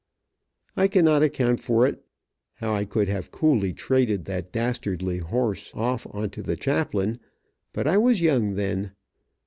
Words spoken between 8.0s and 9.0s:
young then.